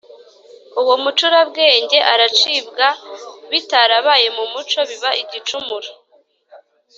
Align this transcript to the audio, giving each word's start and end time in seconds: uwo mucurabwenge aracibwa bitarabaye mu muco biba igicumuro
uwo 0.81 0.95
mucurabwenge 1.03 1.97
aracibwa 2.13 2.87
bitarabaye 3.51 4.27
mu 4.37 4.43
muco 4.53 4.79
biba 4.89 5.11
igicumuro 5.21 5.89